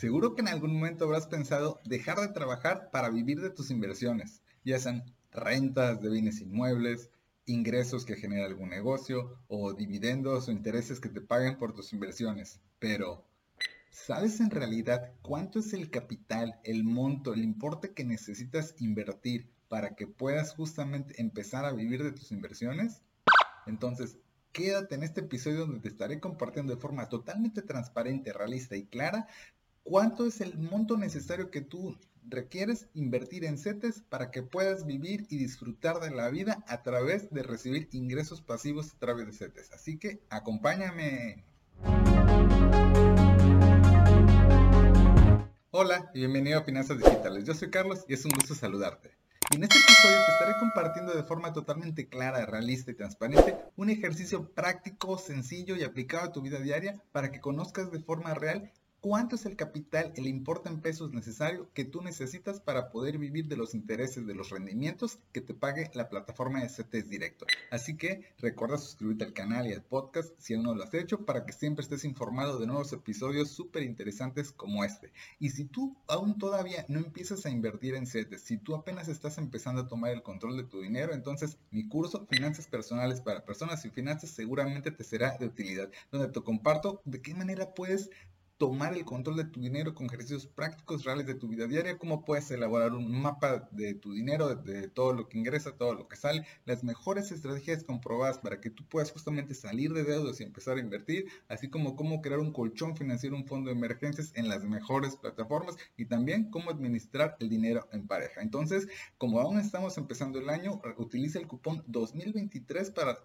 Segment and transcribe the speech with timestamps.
[0.00, 4.40] Seguro que en algún momento habrás pensado dejar de trabajar para vivir de tus inversiones,
[4.64, 7.10] ya sean rentas de bienes inmuebles,
[7.44, 12.60] ingresos que genera algún negocio o dividendos o intereses que te paguen por tus inversiones.
[12.78, 13.26] Pero,
[13.90, 19.96] ¿sabes en realidad cuánto es el capital, el monto, el importe que necesitas invertir para
[19.96, 23.02] que puedas justamente empezar a vivir de tus inversiones?
[23.66, 24.16] Entonces,
[24.52, 29.28] quédate en este episodio donde te estaré compartiendo de forma totalmente transparente, realista y clara
[29.84, 31.96] cuánto es el monto necesario que tú
[32.28, 37.30] requieres invertir en CETES para que puedas vivir y disfrutar de la vida a través
[37.30, 39.72] de recibir ingresos pasivos a través de CETES.
[39.72, 41.44] Así que acompáñame.
[45.70, 47.44] Hola y bienvenido a Finanzas Digitales.
[47.44, 49.12] Yo soy Carlos y es un gusto saludarte.
[49.50, 53.90] Y en este episodio te estaré compartiendo de forma totalmente clara, realista y transparente un
[53.90, 58.70] ejercicio práctico, sencillo y aplicado a tu vida diaria para que conozcas de forma real
[59.02, 63.48] ¿Cuánto es el capital, el importe en pesos necesario que tú necesitas para poder vivir
[63.48, 67.46] de los intereses de los rendimientos que te pague la plataforma de CTS Directo?
[67.70, 71.24] Así que recuerda suscribirte al canal y al podcast si aún no lo has hecho
[71.24, 75.10] para que siempre estés informado de nuevos episodios súper interesantes como este.
[75.38, 79.38] Y si tú aún todavía no empiezas a invertir en CETES, si tú apenas estás
[79.38, 83.82] empezando a tomar el control de tu dinero, entonces mi curso Finanzas Personales para Personas
[83.86, 88.10] y Finanzas seguramente te será de utilidad, donde te comparto de qué manera puedes
[88.60, 92.26] tomar el control de tu dinero con ejercicios prácticos reales de tu vida diaria, cómo
[92.26, 96.16] puedes elaborar un mapa de tu dinero, de, todo lo que ingresa, todo lo que
[96.16, 100.76] sale, las mejores estrategias comprobadas para que tú puedas justamente salir de deudas y empezar
[100.76, 104.62] a invertir, así como cómo crear un colchón financiero, un fondo de emergencias en las
[104.62, 108.42] mejores plataformas y también cómo administrar el dinero en pareja.
[108.42, 113.16] Entonces, como aún estamos empezando el año, utiliza el cupón 2023 para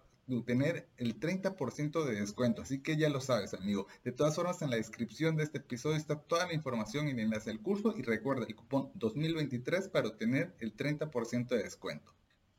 [0.44, 2.62] tener el 30% de descuento.
[2.62, 3.86] Así que ya lo sabes, amigo.
[4.04, 7.20] De todas formas, en la descripción de este episodio está toda la información y el
[7.20, 7.94] enlace al curso.
[7.96, 12.12] Y recuerda el cupón 2023 para obtener el 30% de descuento.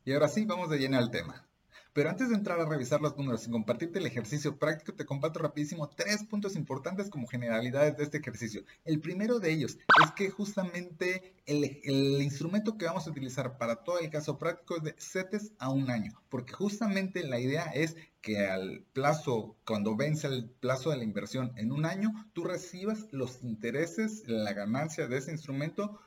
[0.04, 1.46] Y ahora sí, vamos de lleno al tema.
[1.92, 5.40] Pero antes de entrar a revisar los números y compartirte el ejercicio práctico, te comparto
[5.40, 8.62] rapidísimo tres puntos importantes como generalidades de este ejercicio.
[8.84, 13.98] El primero de ellos es que justamente el, instrumento que vamos a utilizar para todo
[13.98, 18.46] el caso práctico es de CETES a un año, porque justamente la idea es que
[18.46, 23.42] al plazo, cuando vence el plazo de la inversión en un año, tú recibas los
[23.42, 25.98] intereses, la ganancia de ese instrumento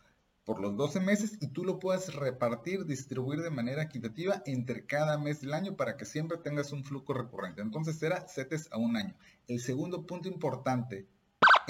[0.51, 5.17] por los 12 meses y tú lo puedes repartir, distribuir de manera equitativa entre cada
[5.17, 7.61] mes del año para que siempre tengas un flujo recurrente.
[7.61, 9.15] Entonces será CETES a un año.
[9.47, 11.07] El segundo punto importante,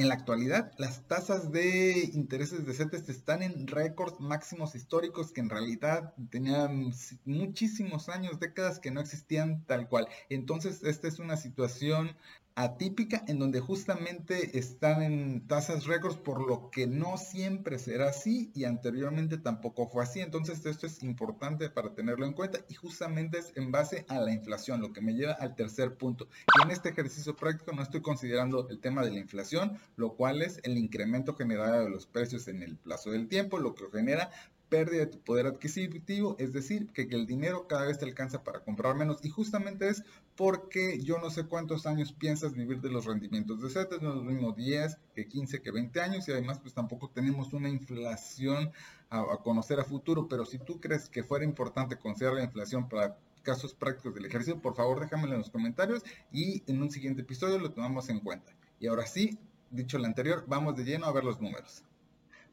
[0.02, 5.42] en la actualidad las tasas de intereses de CETES están en récords máximos históricos que
[5.42, 6.92] en realidad tenían
[7.26, 10.08] muchísimos años, décadas que no existían tal cual.
[10.30, 12.16] Entonces esta es una situación
[12.56, 18.52] atípica en donde justamente están en tasas récords por lo que no siempre será así
[18.54, 23.40] y anteriormente tampoco fue así entonces esto es importante para tenerlo en cuenta y justamente
[23.40, 26.72] es en base a la inflación lo que me lleva al tercer punto y en
[26.72, 30.78] este ejercicio práctico no estoy considerando el tema de la inflación lo cual es el
[30.78, 34.30] incremento generado de los precios en el plazo del tiempo lo que genera
[34.72, 38.62] pérdida de tu poder adquisitivo, es decir, que, el dinero cada vez te alcanza para
[38.62, 40.04] comprar menos y justamente es
[40.38, 44.16] porque yo no sé cuántos años piensas vivir de los rendimientos de CETES, no es
[44.16, 48.72] lo mismo 10 que 15 que 20 años y además pues tampoco tenemos una inflación
[49.10, 52.88] a, a conocer a futuro, pero si tú crees que fuera importante considerar la inflación
[52.88, 57.24] para casos prácticos del ejercicio, por favor déjamelo en los comentarios y en un siguiente
[57.24, 58.54] episodio lo tomamos en cuenta.
[58.80, 59.38] Y ahora sí,
[59.72, 61.84] dicho lo anterior, vamos de lleno a ver los números.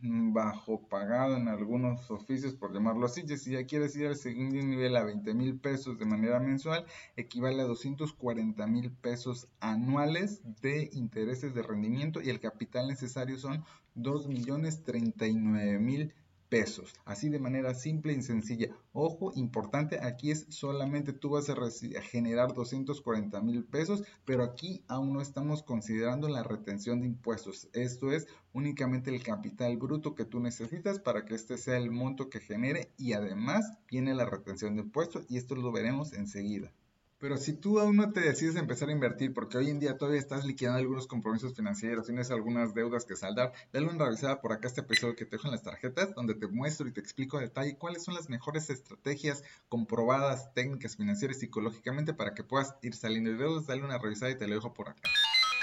[0.00, 3.24] bajo pagado en algunos oficios, por llamarlo así.
[3.28, 6.86] Y si ya quieres ir al segundo nivel a 20 mil pesos de manera mensual,
[7.16, 13.62] equivale a 240 mil pesos anuales de intereses de rendimiento y el capital necesario son
[13.94, 16.14] 2 millones 39 mil
[16.50, 16.92] pesos.
[17.06, 18.76] Así de manera simple y sencilla.
[18.92, 21.56] Ojo, importante, aquí es solamente tú vas a,
[22.02, 27.68] generar 240 mil pesos, pero aquí aún no estamos considerando la retención de impuestos.
[27.72, 32.28] Esto es únicamente el capital bruto que tú necesitas para que este sea el monto
[32.28, 36.72] que genere y además viene la retención de impuestos y esto lo veremos enseguida.
[37.20, 40.18] Pero si tú aún no te decides empezar a invertir, porque hoy en día todavía
[40.18, 44.68] estás liquidando algunos compromisos financieros, tienes algunas deudas que saldar, dale una revisada por acá
[44.68, 47.42] este episodio que te dejo en las tarjetas, donde te muestro y te explico a
[47.42, 52.94] detalle cuáles son las mejores estrategias comprobadas, técnicas financieras y psicológicamente para que puedas ir
[52.94, 53.66] saliendo de deudas.
[53.66, 55.10] Dale una revisada y te lo dejo por acá.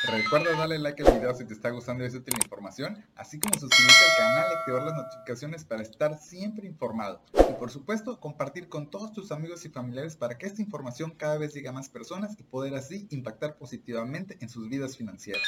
[0.03, 3.39] Recuerda darle like al video si te está gustando y es útil la información, así
[3.39, 7.19] como suscribirte al canal y activar las notificaciones para estar siempre informado.
[7.49, 11.39] Y por supuesto, compartir con todos tus amigos y familiares para que esta información cada
[11.39, 15.41] vez llegue a más personas y poder así impactar positivamente en sus vidas financieras.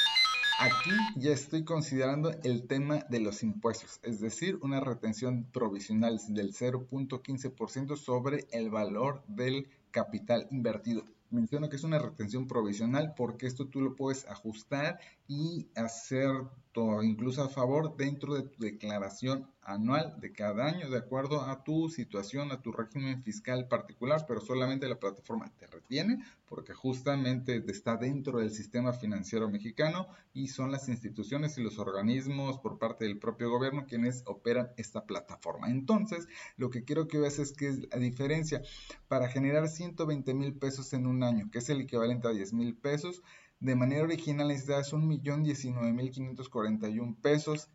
[0.58, 6.52] Aquí ya estoy considerando el tema de los impuestos, es decir, una retención provisional del
[6.52, 13.68] 0.15% sobre el valor del capital invertido menciono que es una retención provisional porque esto
[13.68, 14.98] tú lo puedes ajustar
[15.32, 16.28] y hacer
[16.72, 21.62] todo, incluso a favor dentro de tu declaración anual de cada año de acuerdo a
[21.62, 27.62] tu situación, a tu régimen fiscal particular, pero solamente la plataforma te retiene porque justamente
[27.68, 33.04] está dentro del sistema financiero mexicano y son las instituciones y los organismos por parte
[33.04, 35.70] del propio gobierno quienes operan esta plataforma.
[35.70, 36.26] Entonces,
[36.56, 38.62] lo que quiero que veas es que es la diferencia
[39.06, 42.76] para generar 120 mil pesos en un año, que es el equivalente a 10 mil
[42.76, 43.22] pesos,
[43.60, 47.70] de manera original necesitas 1.019.541 pesos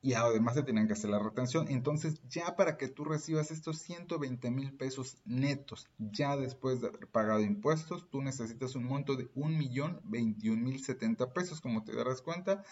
[0.00, 1.68] y además se tenían que hacer la retención.
[1.68, 7.06] Entonces, ya para que tú recibas estos 120 mil pesos netos, ya después de haber
[7.08, 12.64] pagado impuestos, tú necesitas un monto de 1.021.070 pesos, como te darás cuenta.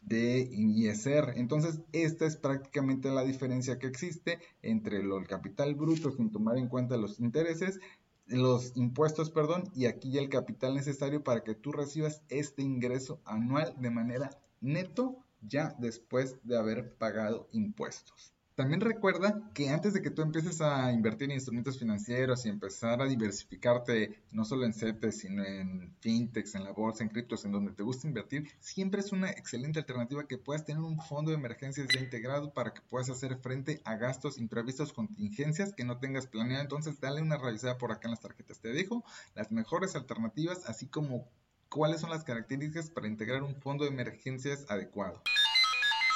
[0.02, 1.34] de ISR.
[1.36, 6.68] Entonces, esta es prácticamente la diferencia que existe entre el capital bruto sin tomar en
[6.68, 7.80] cuenta los intereses,
[8.26, 13.22] los impuestos, perdón, y aquí ya el capital necesario para que tú recibas este ingreso
[13.26, 18.37] anual de manera neto ya después de haber pagado impuestos.
[18.58, 23.00] También recuerda que antes de que tú empieces a invertir en instrumentos financieros y empezar
[23.04, 27.52] a diversificarte no solo en CETES, sino en fintechs, en la bolsa, en criptos, en
[27.52, 31.38] donde te gusta invertir, siempre es una excelente alternativa que puedas tener un fondo de
[31.38, 36.26] emergencias ya integrado para que puedas hacer frente a gastos imprevistos, contingencias que no tengas
[36.26, 36.64] planeado.
[36.64, 38.60] Entonces, dale una revisada por acá en las tarjetas.
[38.60, 39.04] Te dejo
[39.36, 41.30] las mejores alternativas, así como
[41.70, 45.22] cuáles son las características para integrar un fondo de emergencias adecuado.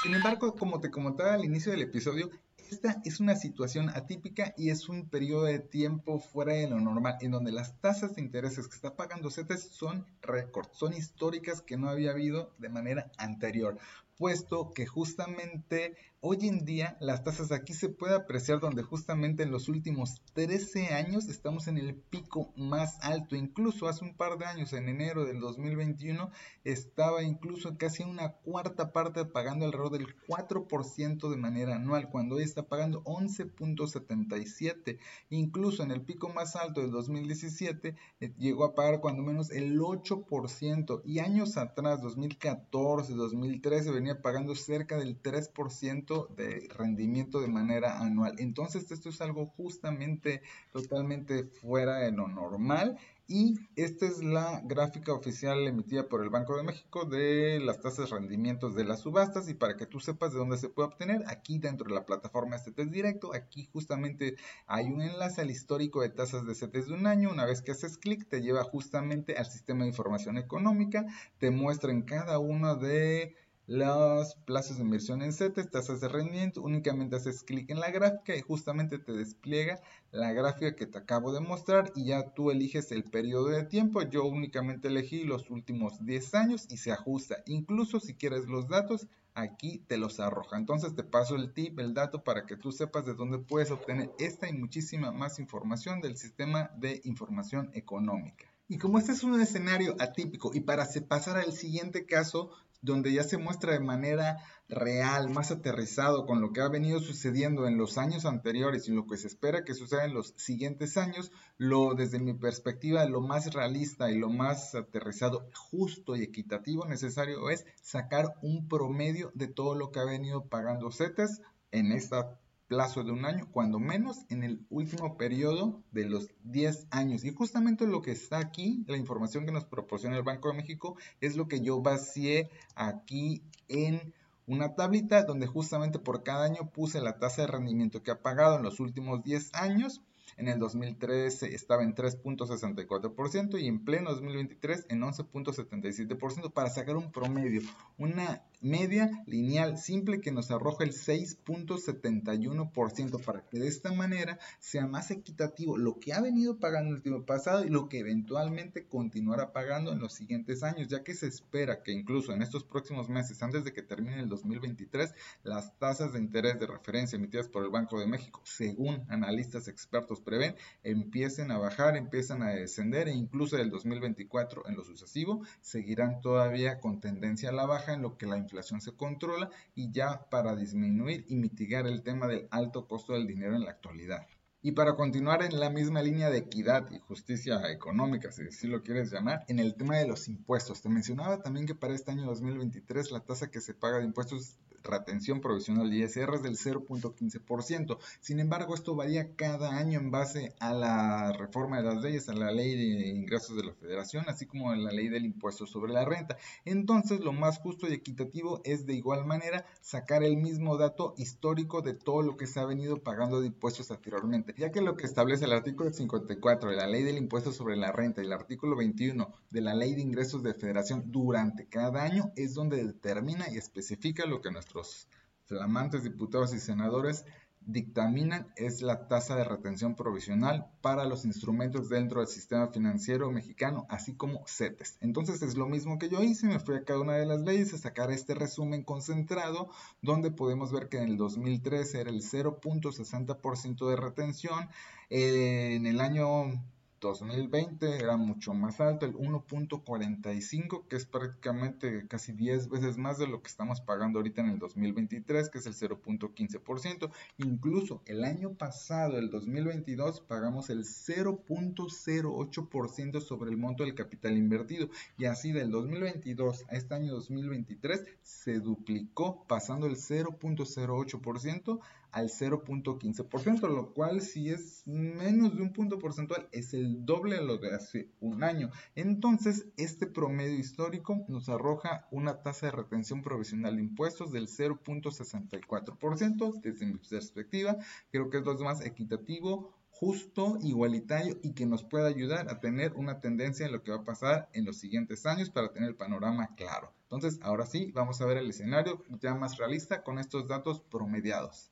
[0.01, 2.31] Sin embargo, como te comentaba al inicio del episodio,
[2.71, 7.17] esta es una situación atípica y es un periodo de tiempo fuera de lo normal,
[7.21, 11.77] en donde las tasas de intereses que está pagando CETES son récord, son históricas que
[11.77, 13.77] no había habido de manera anterior
[14.21, 19.49] puesto que justamente hoy en día las tasas aquí se puede apreciar donde justamente en
[19.49, 23.35] los últimos 13 años estamos en el pico más alto.
[23.35, 26.29] Incluso hace un par de años, en enero del 2021,
[26.63, 32.43] estaba incluso casi una cuarta parte pagando alrededor del 4% de manera anual, cuando hoy
[32.43, 34.99] está pagando 11.77.
[35.31, 39.79] Incluso en el pico más alto del 2017 eh, llegó a pagar cuando menos el
[39.79, 47.47] 8% y años atrás, 2014, 2013, venía pagando cerca del 3% 6% de rendimiento de
[47.47, 48.35] manera anual.
[48.37, 50.41] Entonces esto es algo justamente
[50.71, 56.57] totalmente fuera de lo normal y esta es la gráfica oficial emitida por el Banco
[56.57, 59.47] de México de las tasas de rendimientos de las subastas.
[59.47, 62.57] Y para que tú sepas de dónde se puede obtener, aquí dentro de la plataforma
[62.57, 64.35] CETES Directo, aquí justamente
[64.67, 67.31] hay un enlace al histórico de tasas de CETES de un año.
[67.31, 71.05] Una vez que haces clic, te lleva justamente al sistema de información económica,
[71.37, 73.37] te muestra en cada uno de
[73.71, 78.35] los plazos de inversión en CETES, tasas de rendimiento, únicamente haces clic en la gráfica
[78.35, 79.79] y justamente te despliega
[80.11, 84.01] la gráfica que te acabo de mostrar y ya tú eliges el periodo de tiempo.
[84.01, 87.43] Yo únicamente elegí los últimos 10 años y se ajusta.
[87.45, 90.57] Incluso si quieres los datos, aquí te los arroja.
[90.57, 94.11] Entonces te paso el tip, el dato para que tú sepas de dónde puedes obtener
[94.19, 98.51] esta y muchísima más información del sistema de información económica.
[98.67, 103.23] Y como este es un escenario atípico y para pasar al siguiente caso, donde ya
[103.23, 107.97] se muestra de manera real, más aterrizado con lo que ha venido sucediendo en los
[107.97, 112.19] años anteriores y lo que se espera que suceda en los siguientes años, lo desde
[112.19, 118.35] mi perspectiva lo más realista y lo más aterrizado, justo y equitativo necesario es sacar
[118.41, 122.39] un promedio de todo lo que ha venido pagando CETES en esta
[122.71, 127.25] plazo de un año, cuando menos en el último periodo de los 10 años.
[127.25, 130.95] Y justamente lo que está aquí, la información que nos proporciona el Banco de México,
[131.19, 134.13] es lo que yo vacié aquí en
[134.47, 138.55] una tablita donde justamente por cada año puse la tasa de rendimiento que ha pagado
[138.55, 140.01] en los últimos 10 años
[140.37, 147.11] en el 2013 estaba en 3.64% y en pleno 2023 en 11.77% para sacar un
[147.11, 147.61] promedio,
[147.97, 154.87] una media lineal simple que nos arroja el 6.71% para que de esta manera sea
[154.87, 159.51] más equitativo lo que ha venido pagando el tiempo pasado y lo que eventualmente continuará
[159.51, 163.41] pagando en los siguientes años, ya que se espera que incluso en estos próximos meses,
[163.43, 165.13] antes de que termine el 2023,
[165.43, 170.21] las tasas de interés de referencia emitidas por el Banco de México, según analistas expertos
[170.21, 176.21] prevén, empiecen a bajar, empiezan a descender e incluso el 2024 en lo sucesivo seguirán
[176.21, 180.29] todavía con tendencia a la baja en lo que la inflación se controla y ya
[180.29, 184.27] para disminuir y mitigar el tema del alto costo del dinero en la actualidad.
[184.61, 188.83] Y para continuar en la misma línea de equidad y justicia económica, si así lo
[188.83, 190.81] quieres llamar, en el tema de los impuestos.
[190.81, 194.59] Te mencionaba también que para este año 2023 la tasa que se paga de impuestos
[194.83, 197.97] retención provisional ISR es del 0.15%.
[198.19, 202.33] Sin embargo, esto varía cada año en base a la reforma de las leyes, a
[202.33, 205.93] la ley de ingresos de la federación, así como a la ley del impuesto sobre
[205.93, 206.37] la renta.
[206.65, 211.81] Entonces, lo más justo y equitativo es de igual manera sacar el mismo dato histórico
[211.81, 215.05] de todo lo que se ha venido pagando de impuestos anteriormente, ya que lo que
[215.05, 218.75] establece el artículo 54 de la ley del impuesto sobre la renta y el artículo
[218.75, 223.57] 21 de la ley de ingresos de federación durante cada año es donde determina y
[223.57, 225.07] especifica lo que nuestro nuestros
[225.45, 227.25] flamantes diputados y senadores
[227.63, 233.85] dictaminan es la tasa de retención provisional para los instrumentos dentro del sistema financiero mexicano,
[233.89, 234.97] así como CETES.
[235.01, 237.73] Entonces es lo mismo que yo hice, me fui a cada una de las leyes
[237.73, 239.69] a sacar este resumen concentrado,
[240.01, 244.69] donde podemos ver que en el 2013 era el 0.60% de retención,
[245.09, 246.63] en el año
[247.01, 253.27] 2020 era mucho más alto, el 1.45, que es prácticamente casi 10 veces más de
[253.27, 257.11] lo que estamos pagando ahorita en el 2023, que es el 0.15%.
[257.37, 264.87] Incluso el año pasado, el 2022, pagamos el 0.08% sobre el monto del capital invertido.
[265.17, 271.79] Y así del 2022 a este año 2023 se duplicó, pasando el 0.08%
[272.11, 277.43] al 0.15%, lo cual si es menos de un punto porcentual es el doble de
[277.43, 278.71] lo de hace un año.
[278.95, 286.61] Entonces, este promedio histórico nos arroja una tasa de retención provisional de impuestos del 0.64%.
[286.61, 287.77] Desde mi perspectiva,
[288.11, 292.93] creo que es lo más equitativo, justo, igualitario y que nos pueda ayudar a tener
[292.93, 295.95] una tendencia en lo que va a pasar en los siguientes años para tener el
[295.95, 296.93] panorama claro.
[297.03, 301.70] Entonces, ahora sí, vamos a ver el escenario ya más realista con estos datos promediados.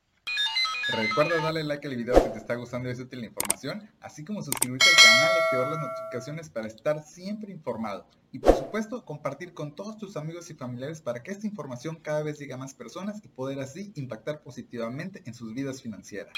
[0.88, 4.24] Recuerda darle like al video si te está gustando y es útil la información, así
[4.24, 8.06] como suscribirte al canal y activar las notificaciones para estar siempre informado.
[8.32, 12.22] Y por supuesto, compartir con todos tus amigos y familiares para que esta información cada
[12.22, 16.32] vez llegue a más personas y poder así impactar positivamente en sus vidas financieras.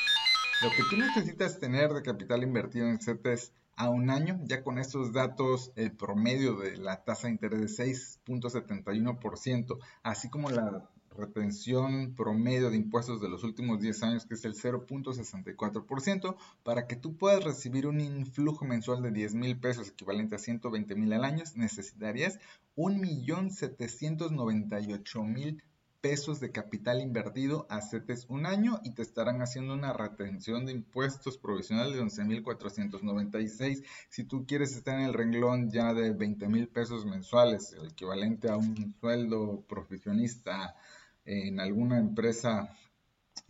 [0.63, 4.79] Lo que tú necesitas tener de capital invertido en CETES a un año, ya con
[4.79, 12.15] estos datos, el promedio de la tasa de interés de 6.71%, así como la retención
[12.15, 17.17] promedio de impuestos de los últimos 10 años, que es el 0.64%, para que tú
[17.17, 21.43] puedas recibir un influjo mensual de 10 mil pesos, equivalente a 120 mil al año,
[21.57, 22.39] necesitarías
[22.77, 25.61] 1.798.000
[26.03, 30.73] pesos de capital invertido a CETES un año y te estarán haciendo una retención de
[30.73, 33.85] impuestos provisional de 11.496.
[34.09, 38.51] Si tú quieres estar en el renglón ya de 20 mil pesos mensuales, el equivalente
[38.51, 40.75] a un sueldo profesionista
[41.25, 42.77] en alguna empresa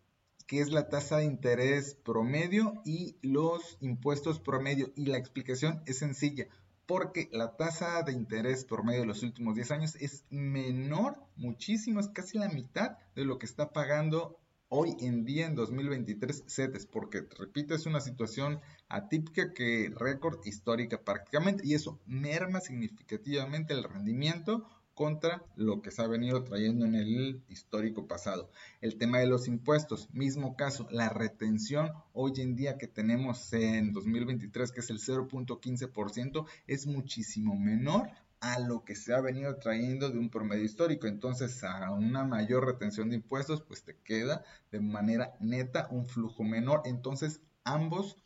[0.47, 4.93] que es la tasa de interés promedio y los impuestos promedio.
[4.97, 6.47] Y la explicación es sencilla,
[6.87, 12.09] porque la tasa de interés promedio de los últimos 10 años es menor, muchísimo, es
[12.09, 17.27] casi la mitad de lo que está pagando hoy en día en 2023 CETES, porque
[17.39, 24.67] repito, es una situación atípica que récord histórica prácticamente, y eso merma significativamente el rendimiento
[24.95, 28.51] contra lo que se ha venido trayendo en el histórico pasado.
[28.81, 33.93] El tema de los impuestos, mismo caso, la retención hoy en día que tenemos en
[33.93, 40.11] 2023, que es el 0.15%, es muchísimo menor a lo que se ha venido trayendo
[40.11, 41.07] de un promedio histórico.
[41.07, 46.43] Entonces, a una mayor retención de impuestos, pues te queda de manera neta un flujo
[46.43, 46.83] menor.
[46.85, 48.17] Entonces, ambos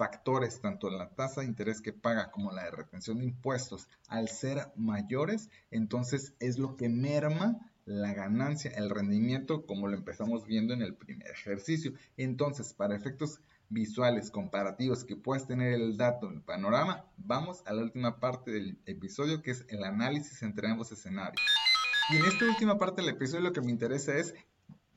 [0.00, 4.30] factores, tanto la tasa de interés que paga como la de retención de impuestos, al
[4.30, 10.72] ser mayores, entonces es lo que merma la ganancia, el rendimiento, como lo empezamos viendo
[10.72, 11.92] en el primer ejercicio.
[12.16, 17.82] Entonces, para efectos visuales comparativos que puedas tener el dato, el panorama, vamos a la
[17.82, 21.42] última parte del episodio que es el análisis entre ambos escenarios.
[22.10, 24.34] Y en esta última parte del episodio lo que me interesa es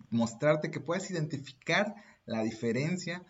[0.10, 1.94] mostrarte que puedes identificar
[2.26, 3.26] la diferencia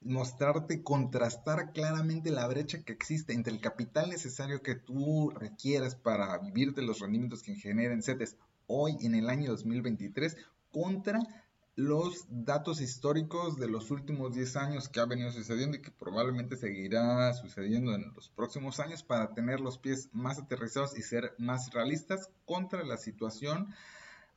[0.00, 6.38] mostrarte, contrastar claramente la brecha que existe entre el capital necesario que tú requieras para
[6.38, 10.36] vivir de los rendimientos que generen CETES hoy en el año 2023
[10.72, 11.20] contra
[11.74, 16.56] los datos históricos de los últimos 10 años que ha venido sucediendo y que probablemente
[16.56, 21.72] seguirá sucediendo en los próximos años para tener los pies más aterrizados y ser más
[21.72, 23.72] realistas contra la situación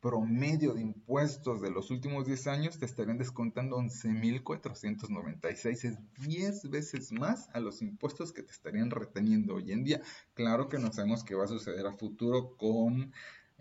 [0.00, 5.84] promedio de impuestos de los últimos 10 años, te estarían descontando 11.496.
[5.84, 10.00] Es 10 veces más a los impuestos que te estarían reteniendo hoy en día.
[10.34, 13.12] Claro que no sabemos qué va a suceder a futuro con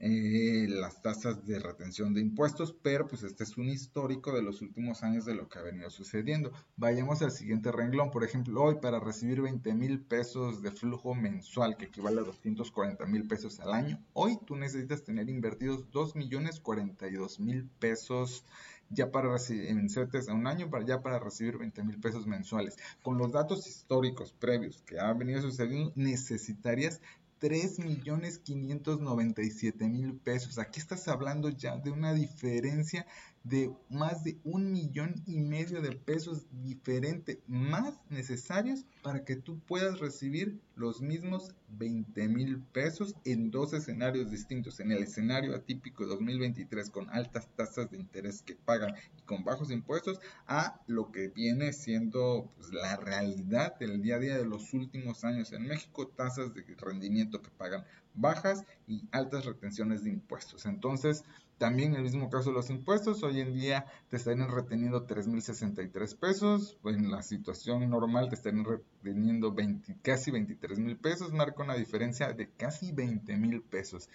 [0.02, 4.62] eh, las tasas de retención de impuestos, pero pues este es un histórico de los
[4.62, 6.52] últimos años de lo que ha venido sucediendo.
[6.78, 11.76] Vayamos al siguiente renglón, por ejemplo, hoy para recibir 20 mil pesos de flujo mensual,
[11.76, 16.60] que equivale a 240 mil pesos al año, hoy tú necesitas tener invertidos 2 millones
[16.60, 18.46] 42 mil pesos
[18.90, 22.78] ya para recibir a un año para ya para recibir 20 mil pesos mensuales.
[23.04, 27.02] Con los datos históricos previos que ha venido sucediendo, necesitarías
[27.40, 30.60] 3.597.000 pesos.
[30.60, 33.08] Aquí estás hablando ya de una diferencia
[33.44, 39.60] de más de un millón y medio de pesos diferente, más necesarios para que tú
[39.60, 44.80] puedas recibir los mismos 20 mil pesos en dos escenarios distintos.
[44.80, 49.72] En el escenario atípico 2023 con altas tasas de interés que pagan y con bajos
[49.72, 54.74] impuestos, a lo que viene siendo pues, la realidad del día a día de los
[54.74, 60.66] últimos años en México, tasas de rendimiento que pagan bajas y altas retenciones de impuestos.
[60.66, 61.24] Entonces,
[61.60, 66.78] también en el mismo caso los impuestos, hoy en día te estarían reteniendo 3.063 pesos,
[66.86, 72.32] en la situación normal te estarían reteniendo 20, casi 23 mil pesos, marca una diferencia
[72.32, 74.10] de casi 20 mil pesos.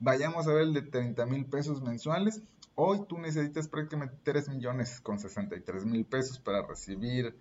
[0.00, 2.42] Vayamos a ver el de 30 mil pesos mensuales,
[2.74, 7.34] hoy tú necesitas prácticamente 3 millones con 63 mil pesos para recibir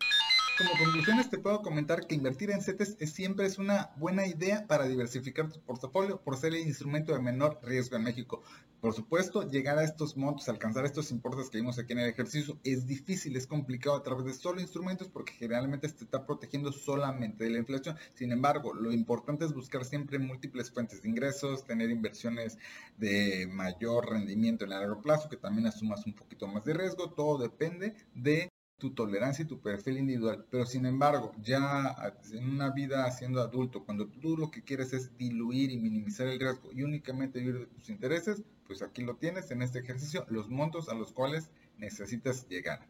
[0.60, 4.86] Como conclusiones te puedo comentar que invertir en CETES siempre es una buena idea para
[4.86, 8.42] diversificar tu portafolio por ser el instrumento de menor riesgo en México.
[8.82, 12.58] Por supuesto, llegar a estos montos, alcanzar estos importes que vimos aquí en el ejercicio
[12.62, 17.44] es difícil, es complicado a través de solo instrumentos porque generalmente te está protegiendo solamente
[17.44, 17.96] de la inflación.
[18.12, 22.58] Sin embargo, lo importante es buscar siempre múltiples fuentes de ingresos, tener inversiones
[22.98, 27.12] de mayor rendimiento en largo plazo, que también asumas un poquito más de riesgo.
[27.12, 30.44] Todo depende de tu tolerancia y tu perfil individual.
[30.50, 31.96] Pero sin embargo, ya
[32.32, 36.40] en una vida siendo adulto, cuando tú lo que quieres es diluir y minimizar el
[36.40, 40.48] riesgo y únicamente vivir de tus intereses, pues aquí lo tienes en este ejercicio, los
[40.48, 42.88] montos a los cuales necesitas llegar.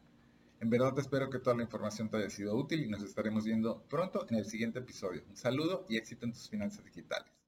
[0.60, 3.82] En verdad espero que toda la información te haya sido útil y nos estaremos viendo
[3.88, 5.22] pronto en el siguiente episodio.
[5.28, 7.39] Un saludo y éxito en tus finanzas digitales.